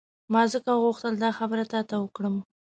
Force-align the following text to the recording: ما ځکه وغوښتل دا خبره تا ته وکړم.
ما 0.31 0.41
ځکه 0.53 0.71
وغوښتل 0.75 1.13
دا 1.23 1.29
خبره 1.39 1.63
تا 1.71 1.79
ته 1.89 1.95
وکړم. 2.03 2.35